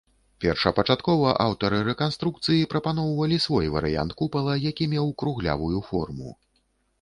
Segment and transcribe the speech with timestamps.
[0.43, 6.35] Першапачаткова аўтары рэканструкцыі прапаноўвалі свой варыянт купала, які меў круглявую форму.